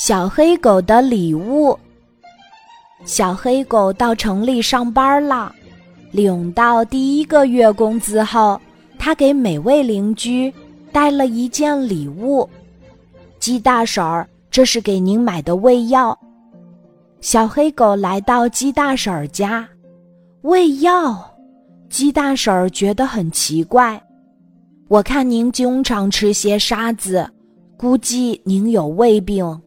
[0.00, 1.76] 小黑狗的礼物。
[3.04, 5.52] 小黑狗到城里上班了，
[6.12, 8.60] 领到第一个月工资后，
[8.96, 10.54] 他给每位邻居
[10.92, 12.48] 带了一件礼物。
[13.40, 16.16] 鸡大婶儿，这是给您买的胃药。
[17.20, 19.68] 小黑狗来到鸡大婶儿家，
[20.42, 21.28] 胃药。
[21.90, 24.00] 鸡大婶儿觉得很奇怪，
[24.86, 27.28] 我看您经常吃些沙子，
[27.76, 29.60] 估计您有胃病。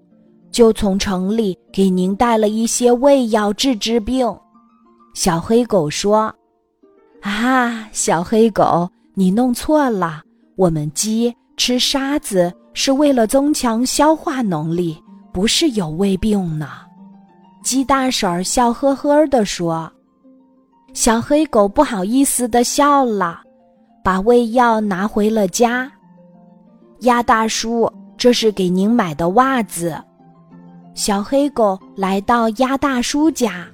[0.51, 4.33] 就从城里给您带了一些胃药治治病。
[5.13, 6.33] 小黑狗说
[7.21, 10.21] ：“啊，小黑狗，你弄错了。
[10.55, 15.01] 我们鸡吃沙子是为了增强消化能力，
[15.31, 16.67] 不是有胃病呢。”
[17.63, 19.91] 鸡大婶儿笑呵呵地说。
[20.93, 23.41] 小黑狗不好意思地笑了，
[24.03, 25.89] 把胃药拿回了家。
[27.01, 29.95] 鸭大叔，这是给您买的袜子。
[30.93, 33.65] 小黑狗来到鸭大叔家，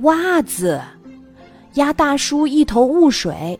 [0.00, 0.80] 袜子。
[1.74, 3.58] 鸭大叔一头雾水。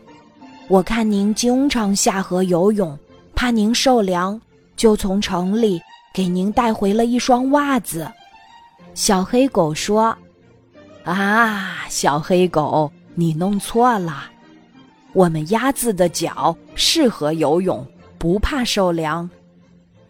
[0.67, 2.97] 我看您经常下河游泳，
[3.35, 4.39] 怕您受凉，
[4.75, 5.81] 就从城里
[6.13, 8.09] 给您带回了一双袜子。
[8.93, 10.17] 小黑狗说
[11.05, 14.23] ：“啊，小黑狗，你弄错了。
[15.13, 17.85] 我们鸭子的脚适合游泳，
[18.17, 19.29] 不怕受凉。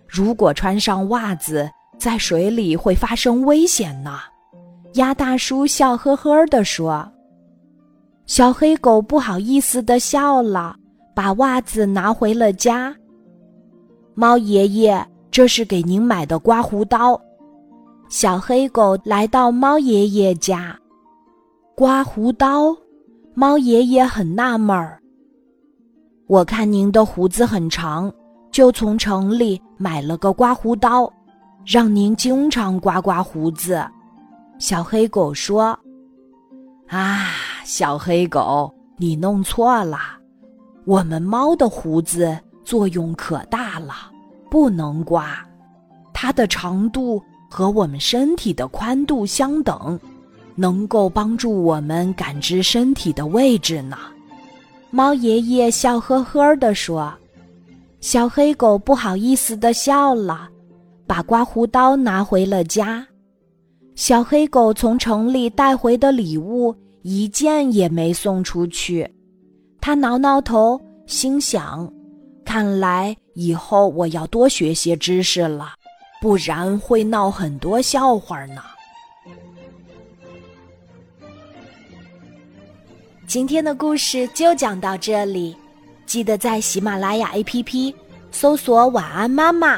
[0.08, 1.69] 如果穿上袜子。”
[2.02, 4.17] 在水里会发生危险呢，
[4.95, 7.08] 鸭大叔笑呵呵地说。
[8.25, 10.75] 小黑狗不好意思地笑了，
[11.13, 12.91] 把袜子拿回了家。
[14.16, 17.21] 猫爷爷，这是给您买的刮胡刀。
[18.09, 20.75] 小黑狗来到猫爷爷家，
[21.75, 22.75] 刮胡刀。
[23.36, 24.99] 猫爷爷很纳闷儿。
[26.25, 28.11] 我看您的胡子很长，
[28.52, 31.08] 就从城里买了个刮胡刀。
[31.66, 33.86] 让您经常刮刮胡子，
[34.58, 35.78] 小黑狗说
[36.90, 37.28] ：“啊，
[37.64, 40.00] 小黑狗，你弄错了。
[40.86, 43.94] 我们猫的胡子作用可大了，
[44.50, 45.38] 不能刮。
[46.14, 50.00] 它的长度和我们身体的宽度相等，
[50.55, 53.98] 能够帮助我们感知身体的位置呢。”
[54.89, 57.14] 猫爷爷笑呵呵地说。
[58.02, 60.50] 小黑狗不好意思地笑了。
[61.11, 63.05] 把刮胡刀拿回了家，
[63.95, 69.05] 小黑狗从城里带回的礼物一件也没送出去。
[69.82, 71.92] 他挠挠头，心想：
[72.45, 75.73] 看来以后我要多学些知识了，
[76.21, 78.61] 不然会闹很多笑话呢。
[83.27, 85.54] 今天的故事就讲到这里，
[86.05, 87.94] 记得在喜马拉雅 APP
[88.32, 89.77] 搜索“晚安妈妈”。